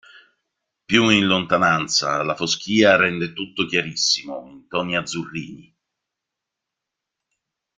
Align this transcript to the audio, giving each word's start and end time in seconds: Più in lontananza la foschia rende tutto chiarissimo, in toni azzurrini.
Più 0.85 1.09
in 1.09 1.27
lontananza 1.27 2.23
la 2.23 2.33
foschia 2.35 2.95
rende 2.95 3.33
tutto 3.33 3.67
chiarissimo, 3.67 4.49
in 4.49 4.67
toni 4.67 4.97
azzurrini. 4.97 5.75